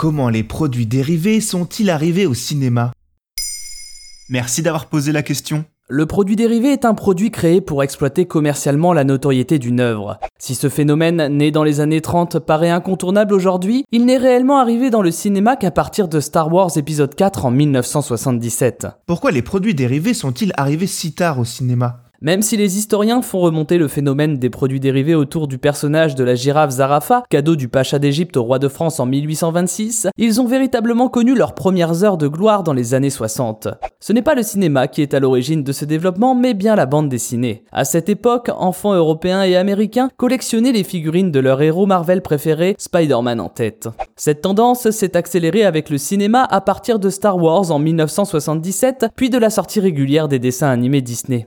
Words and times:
Comment 0.00 0.30
les 0.30 0.44
produits 0.44 0.86
dérivés 0.86 1.42
sont-ils 1.42 1.90
arrivés 1.90 2.24
au 2.24 2.32
cinéma 2.32 2.90
Merci 4.30 4.62
d'avoir 4.62 4.86
posé 4.86 5.12
la 5.12 5.22
question. 5.22 5.66
Le 5.90 6.06
produit 6.06 6.36
dérivé 6.36 6.72
est 6.72 6.86
un 6.86 6.94
produit 6.94 7.30
créé 7.30 7.60
pour 7.60 7.82
exploiter 7.82 8.24
commercialement 8.24 8.94
la 8.94 9.04
notoriété 9.04 9.58
d'une 9.58 9.78
œuvre. 9.78 10.18
Si 10.38 10.54
ce 10.54 10.70
phénomène, 10.70 11.26
né 11.36 11.50
dans 11.50 11.64
les 11.64 11.80
années 11.80 12.00
30, 12.00 12.38
paraît 12.38 12.70
incontournable 12.70 13.34
aujourd'hui, 13.34 13.84
il 13.92 14.06
n'est 14.06 14.16
réellement 14.16 14.56
arrivé 14.56 14.88
dans 14.88 15.02
le 15.02 15.10
cinéma 15.10 15.56
qu'à 15.56 15.70
partir 15.70 16.08
de 16.08 16.20
Star 16.20 16.50
Wars 16.50 16.78
épisode 16.78 17.14
4 17.14 17.44
en 17.44 17.50
1977. 17.50 18.86
Pourquoi 19.04 19.32
les 19.32 19.42
produits 19.42 19.74
dérivés 19.74 20.14
sont-ils 20.14 20.54
arrivés 20.56 20.86
si 20.86 21.12
tard 21.12 21.38
au 21.38 21.44
cinéma? 21.44 22.04
Même 22.22 22.42
si 22.42 22.56
les 22.56 22.76
historiens 22.76 23.22
font 23.22 23.40
remonter 23.40 23.78
le 23.78 23.88
phénomène 23.88 24.38
des 24.38 24.50
produits 24.50 24.80
dérivés 24.80 25.14
autour 25.14 25.48
du 25.48 25.56
personnage 25.56 26.14
de 26.14 26.24
la 26.24 26.34
girafe 26.34 26.70
Zarafa, 26.70 27.22
cadeau 27.30 27.56
du 27.56 27.68
pacha 27.68 27.98
d'Égypte 27.98 28.36
au 28.36 28.42
roi 28.42 28.58
de 28.58 28.68
France 28.68 29.00
en 29.00 29.06
1826, 29.06 30.08
ils 30.18 30.40
ont 30.40 30.46
véritablement 30.46 31.08
connu 31.08 31.34
leurs 31.34 31.54
premières 31.54 32.04
heures 32.04 32.18
de 32.18 32.28
gloire 32.28 32.62
dans 32.62 32.74
les 32.74 32.92
années 32.92 33.10
60. 33.10 33.68
Ce 34.00 34.12
n'est 34.12 34.22
pas 34.22 34.34
le 34.34 34.42
cinéma 34.42 34.86
qui 34.86 35.00
est 35.00 35.14
à 35.14 35.20
l'origine 35.20 35.64
de 35.64 35.72
ce 35.72 35.86
développement, 35.86 36.34
mais 36.34 36.52
bien 36.52 36.76
la 36.76 36.86
bande 36.86 37.08
dessinée. 37.08 37.64
À 37.72 37.84
cette 37.84 38.10
époque, 38.10 38.50
enfants 38.54 38.94
européens 38.94 39.42
et 39.42 39.56
américains 39.56 40.10
collectionnaient 40.16 40.72
les 40.72 40.84
figurines 40.84 41.30
de 41.30 41.40
leur 41.40 41.62
héros 41.62 41.86
Marvel 41.86 42.20
préféré, 42.20 42.74
Spider-Man 42.78 43.40
en 43.40 43.48
tête. 43.48 43.88
Cette 44.16 44.42
tendance 44.42 44.90
s'est 44.90 45.16
accélérée 45.16 45.64
avec 45.64 45.88
le 45.88 45.96
cinéma 45.96 46.42
à 46.42 46.60
partir 46.60 46.98
de 46.98 47.08
Star 47.08 47.38
Wars 47.38 47.70
en 47.70 47.78
1977, 47.78 49.06
puis 49.16 49.30
de 49.30 49.38
la 49.38 49.48
sortie 49.48 49.80
régulière 49.80 50.28
des 50.28 50.38
dessins 50.38 50.68
animés 50.68 51.00
Disney. 51.00 51.46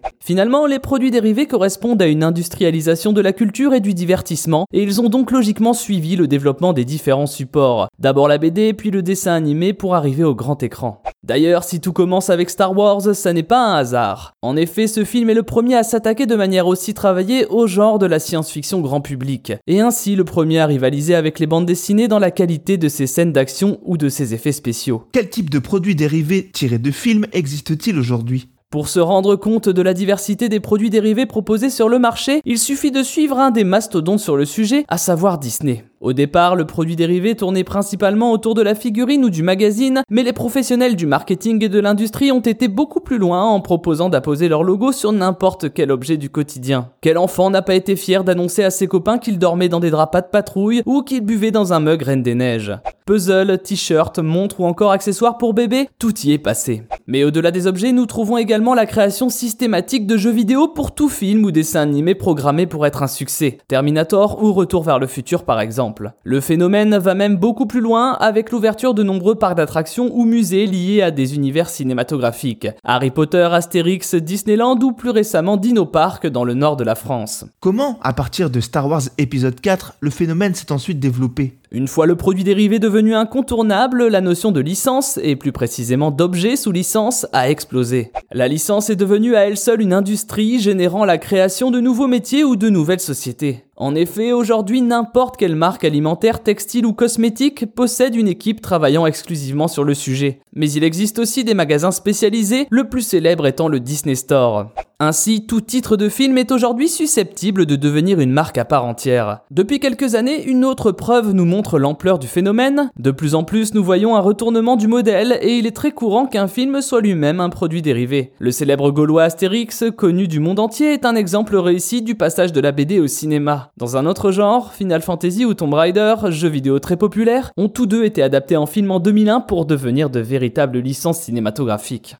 Les 0.68 0.80
produits 0.80 1.12
dérivés 1.12 1.46
correspondent 1.46 2.02
à 2.02 2.08
une 2.08 2.24
industrialisation 2.24 3.14
de 3.14 3.22
la 3.22 3.34
culture 3.34 3.74
et 3.74 3.80
du 3.80 3.94
divertissement, 3.94 4.66
et 4.74 4.84
ils 4.84 5.02
ont 5.02 5.10
donc 5.10 5.32
logiquement 5.32 5.74
suivi 5.74 6.16
le 6.16 6.28
développement 6.28 6.74
des 6.74 6.86
différents 6.86 7.28
supports. 7.28 7.88
D'abord 8.00 8.28
la 8.28 8.38
BD, 8.38 8.74
puis 8.74 8.92
le 8.92 9.02
dessin 9.02 9.34
animé 9.34 9.74
pour 9.74 9.96
arriver 9.96 10.24
au 10.24 10.36
grand 10.36 10.62
écran. 10.64 11.02
D'ailleurs, 11.24 11.64
si 11.64 11.80
tout 11.80 11.94
commence 11.94 12.30
avec 12.30 12.50
Star 12.50 12.78
Wars, 12.78 13.02
ça 13.16 13.34
n'est 13.34 13.44
pas 13.44 13.66
un 13.66 13.76
hasard. 13.76 14.34
En 14.42 14.58
effet, 14.58 14.88
ce 14.88 15.06
film 15.06 15.30
est 15.30 15.36
le 15.36 15.44
premier 15.44 15.76
à 15.76 15.84
s'attaquer 15.84 16.26
de 16.26 16.36
manière 16.36 16.68
aussi 16.68 16.94
travaillée 16.94 17.46
au 17.48 17.68
genre 17.68 18.00
de 18.00 18.06
la 18.06 18.20
science-fiction 18.20 18.82
grand 18.82 19.02
public, 19.02 19.54
et 19.68 19.80
ainsi 19.80 20.16
le 20.16 20.26
premier 20.26 20.60
à 20.60 20.66
rivaliser 20.66 21.16
avec 21.16 21.40
les 21.40 21.48
bandes 21.48 21.66
dessinées 21.66 22.08
dans 22.08 22.20
la 22.20 22.32
qualité 22.32 22.78
de 22.78 22.90
ses 22.90 23.08
scènes 23.08 23.34
d'action 23.34 23.80
ou 23.84 23.98
de 23.98 24.10
ses 24.10 24.34
effets 24.34 24.52
spéciaux. 24.52 25.04
Quel 25.12 25.30
type 25.30 25.50
de 25.50 25.60
produits 25.60 25.96
dérivés 25.96 26.50
tirés 26.52 26.80
de 26.80 26.92
films 26.92 27.26
existe-t-il 27.32 27.98
aujourd'hui? 27.98 28.50
Pour 28.74 28.88
se 28.88 29.00
rendre 29.00 29.36
compte 29.36 29.70
de 29.70 29.82
la 29.84 29.94
diversité 29.94 30.50
des 30.50 30.60
produits 30.60 30.90
dérivés 30.90 31.28
proposés 31.28 31.70
sur 31.70 31.90
le 31.90 32.00
marché, 32.00 32.42
il 32.44 32.58
suffit 32.58 32.90
de 32.90 33.04
suivre 33.04 33.38
un 33.38 33.52
des 33.52 33.64
mastodontes 33.64 34.20
sur 34.20 34.36
le 34.36 34.46
sujet, 34.46 34.84
à 34.88 34.98
savoir 34.98 35.38
Disney. 35.38 35.86
Au 36.02 36.12
départ, 36.12 36.56
le 36.56 36.66
produit 36.66 36.96
dérivé 36.96 37.36
tournait 37.36 37.64
principalement 37.64 38.32
autour 38.32 38.56
de 38.56 38.64
la 38.64 38.74
figurine 38.74 39.26
ou 39.26 39.30
du 39.30 39.44
magazine, 39.44 40.02
mais 40.10 40.24
les 40.24 40.34
professionnels 40.34 40.96
du 40.96 41.06
marketing 41.06 41.64
et 41.64 41.70
de 41.70 41.80
l'industrie 41.80 42.32
ont 42.32 42.40
été 42.40 42.68
beaucoup 42.68 43.00
plus 43.00 43.20
loin 43.20 43.44
en 43.44 43.62
proposant 43.62 44.10
d'apposer 44.10 44.50
leur 44.50 44.64
logo 44.64 44.92
sur 44.92 45.12
n'importe 45.12 45.72
quel 45.72 45.92
objet 45.92 46.18
du 46.18 46.32
quotidien. 46.32 46.90
Quel 47.00 47.20
enfant 47.20 47.52
n'a 47.52 47.62
pas 47.62 47.76
été 47.76 47.96
fier 47.96 48.24
d'annoncer 48.24 48.64
à 48.64 48.72
ses 48.72 48.88
copains 48.88 49.20
qu'il 49.20 49.38
dormait 49.38 49.70
dans 49.70 49.82
des 49.82 49.92
draps 49.92 50.20
de 50.20 50.32
patrouille 50.32 50.82
ou 50.88 51.04
qu'il 51.04 51.22
buvait 51.22 51.52
dans 51.52 51.74
un 51.74 51.80
mug 51.80 52.02
Reine 52.02 52.24
des 52.24 52.34
Neiges? 52.34 52.74
Puzzle, 53.06 53.60
t-shirt, 53.62 54.20
montre 54.20 54.62
ou 54.62 54.66
encore 54.66 54.92
accessoires 54.92 55.38
pour 55.38 55.54
bébé, 55.54 55.90
tout 56.00 56.18
y 56.22 56.32
est 56.32 56.38
passé. 56.38 56.84
Mais 57.06 57.26
au-delà 57.26 57.52
des 57.52 57.68
objets, 57.68 57.92
nous 57.92 58.06
trouvons 58.06 58.38
également 58.38 58.74
la 58.74 58.86
création 58.86 59.28
systématique 59.28 60.08
de 60.08 60.16
jeux 60.16 60.32
vidéo 60.32 60.70
pour 60.70 60.96
tout 60.96 61.10
film 61.10 61.44
ou 61.44 61.52
dessin 61.52 61.82
animé 61.82 62.16
programmé 62.16 62.66
pour 62.66 62.86
être 62.86 63.04
un 63.04 63.08
succès. 63.08 63.58
Terminator 63.68 64.42
ou 64.42 64.54
Retour 64.54 64.84
vers 64.84 65.00
le 65.00 65.08
futur 65.08 65.44
par 65.44 65.60
exemple. 65.60 66.14
Le 66.24 66.40
phénomène 66.40 66.98
va 66.98 67.14
même 67.14 67.36
beaucoup 67.36 67.66
plus 67.66 67.82
loin 67.82 68.14
avec 68.14 68.52
l'ouverture 68.52 68.94
de 68.94 69.04
nombreux 69.04 69.36
parcs 69.36 69.58
d'attractions 69.58 70.10
ou 70.14 70.24
musées 70.24 70.66
liés 70.66 71.02
à 71.02 71.12
des 71.12 71.36
univers 71.36 71.70
cinématographiques. 71.70 72.68
Harry 72.86 73.12
Potter, 73.12 73.50
Astérix, 73.52 74.16
Disneyland 74.16 74.80
ou 74.82 74.94
plus 74.94 75.10
récemment 75.10 75.58
Dino 75.58 75.86
Park 75.86 76.28
dans 76.28 76.46
le 76.46 76.54
nord 76.54 76.78
de 76.78 76.86
la 76.86 76.96
France. 76.96 77.46
Comment, 77.60 78.00
à 78.02 78.14
partir 78.14 78.50
de 78.50 78.62
Star 78.62 78.88
Wars 78.88 79.04
épisode 79.18 79.60
4, 79.60 79.96
le 80.00 80.10
phénomène 80.10 80.56
s'est 80.56 80.72
ensuite 80.72 81.00
développé? 81.00 81.58
Une 81.74 81.88
fois 81.88 82.06
le 82.06 82.16
produit 82.16 82.44
dérivé 82.44 82.78
devenu 82.78 83.16
incontournable, 83.16 84.08
la 84.08 84.22
notion 84.22 84.52
de 84.52 84.60
licence, 84.60 85.20
et 85.24 85.36
plus 85.36 85.52
précisément 85.52 86.12
d'objet 86.12 86.56
sous 86.56 86.72
licence, 86.72 87.26
a 87.34 87.50
explosé. 87.50 88.12
La 88.32 88.48
licence 88.48 88.92
est 88.92 88.96
devenue 88.96 89.36
à 89.36 89.48
elle 89.48 89.58
seule 89.58 89.82
une 89.82 89.92
industrie 89.92 90.60
générant 90.60 91.04
la 91.04 91.18
création 91.18 91.72
de 91.72 91.80
nouveaux 91.80 92.08
métiers 92.08 92.44
ou 92.44 92.56
de 92.56 92.70
nouvelles 92.70 93.00
sociétés. 93.00 93.66
En 93.84 93.96
effet, 93.96 94.32
aujourd'hui, 94.32 94.82
n'importe 94.82 95.36
quelle 95.36 95.58
marque 95.58 95.84
alimentaire, 95.84 96.42
textile 96.42 96.86
ou 96.86 96.94
cosmétique 96.94 97.66
possède 97.76 98.16
une 98.16 98.30
équipe 98.30 98.62
travaillant 98.62 99.06
exclusivement 99.06 99.68
sur 99.68 99.84
le 99.84 99.94
sujet. 99.94 100.40
Mais 100.54 100.72
il 100.72 100.86
existe 100.86 101.20
aussi 101.20 101.44
des 101.44 101.54
magasins 101.54 101.92
spécialisés, 101.92 102.66
le 102.72 102.88
plus 102.88 103.02
célèbre 103.02 103.46
étant 103.46 103.68
le 103.68 103.82
Disney 103.82 104.16
Store. 104.16 104.70
Ainsi, 105.06 105.46
tout 105.46 105.60
titre 105.60 105.98
de 105.98 106.08
film 106.08 106.38
est 106.38 106.54
aujourd'hui 106.54 106.88
susceptible 106.88 107.66
de 107.66 107.76
devenir 107.76 108.22
une 108.22 108.32
marque 108.32 108.58
à 108.58 108.64
part 108.64 108.86
entière. 108.86 109.42
Depuis 109.52 109.82
quelques 109.82 110.16
années, 110.16 110.46
une 110.46 110.64
autre 110.64 110.94
preuve 110.94 111.34
nous 111.34 111.44
montre 111.44 111.78
l'ampleur 111.78 112.20
du 112.20 112.28
phénomène. 112.28 112.90
De 112.98 113.12
plus 113.12 113.36
en 113.36 113.44
plus, 113.44 113.74
nous 113.74 113.84
voyons 113.84 114.16
un 114.16 114.22
retournement 114.22 114.78
du 114.78 114.88
modèle 114.88 115.38
et 115.42 115.58
il 115.58 115.68
est 115.68 115.76
très 115.76 115.92
courant 115.92 116.26
qu'un 116.26 116.48
film 116.48 116.80
soit 116.80 117.02
lui-même 117.02 117.42
un 117.42 117.50
produit 117.50 117.82
dérivé. 117.82 118.32
Le 118.40 118.52
célèbre 118.52 118.92
Gaulois 118.92 119.24
Astérix, 119.24 119.84
connu 119.98 120.30
du 120.30 120.40
monde 120.40 120.60
entier, 120.60 120.94
est 120.94 121.06
un 121.06 121.16
exemple 121.16 121.58
réussi 121.58 122.02
du 122.02 122.16
passage 122.16 122.54
de 122.54 122.62
la 122.62 122.72
BD 122.72 123.02
au 123.02 123.08
cinéma. 123.08 123.72
Dans 123.76 123.98
un 123.98 124.06
autre 124.06 124.32
genre, 124.32 124.72
Final 124.72 125.02
Fantasy 125.02 125.46
ou 125.46 125.56
Tomb 125.56 125.74
Raider, 125.74 126.16
jeux 126.30 126.50
vidéo 126.50 126.78
très 126.78 126.96
populaires, 126.96 127.52
ont 127.58 127.70
tous 127.70 127.88
deux 127.88 128.06
été 128.06 128.22
adaptés 128.22 128.56
en 128.56 128.68
film 128.68 128.92
en 128.92 129.00
2001 129.00 129.42
pour 129.42 129.66
devenir 129.66 130.12
de 130.12 130.20
véritables 130.20 130.78
licences 130.78 131.22
cinématographiques. 131.22 132.16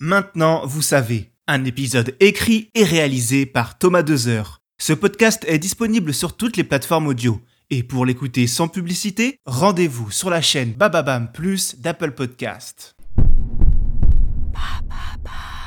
Maintenant, 0.00 0.62
vous 0.66 0.82
savez. 0.82 1.30
Un 1.46 1.64
épisode 1.64 2.14
écrit 2.20 2.70
et 2.74 2.82
réalisé 2.82 3.46
par 3.46 3.78
Thomas 3.78 4.02
Dezer. 4.02 4.58
Ce 4.80 4.92
podcast 4.92 5.44
est 5.46 5.58
disponible 5.58 6.12
sur 6.12 6.36
toutes 6.36 6.56
les 6.56 6.64
plateformes 6.64 7.06
audio. 7.06 7.40
Et 7.70 7.84
pour 7.84 8.04
l'écouter 8.04 8.46
sans 8.46 8.66
publicité, 8.66 9.38
rendez-vous 9.46 10.10
sur 10.10 10.28
la 10.28 10.42
chaîne 10.42 10.72
Bababam 10.72 11.30
Plus 11.32 11.76
d'Apple 11.80 12.10
Podcast. 12.10 12.94
Bababam. 14.52 15.57